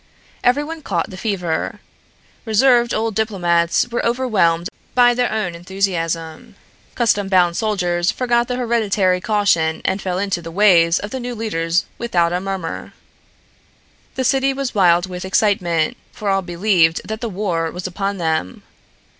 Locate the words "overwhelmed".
4.03-4.67